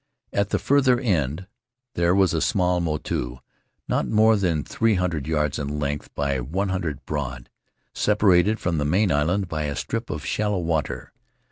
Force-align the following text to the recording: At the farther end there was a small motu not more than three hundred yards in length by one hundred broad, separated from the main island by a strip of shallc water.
At 0.33 0.49
the 0.49 0.57
farther 0.57 0.99
end 0.99 1.45
there 1.93 2.15
was 2.15 2.33
a 2.33 2.41
small 2.41 2.79
motu 2.79 3.37
not 3.87 4.07
more 4.07 4.35
than 4.35 4.63
three 4.63 4.95
hundred 4.95 5.27
yards 5.27 5.59
in 5.59 5.79
length 5.79 6.09
by 6.15 6.39
one 6.39 6.69
hundred 6.69 7.05
broad, 7.05 7.51
separated 7.93 8.59
from 8.59 8.79
the 8.79 8.83
main 8.85 9.11
island 9.11 9.47
by 9.47 9.65
a 9.65 9.75
strip 9.75 10.09
of 10.09 10.25
shallc 10.25 10.63
water. 10.65 11.13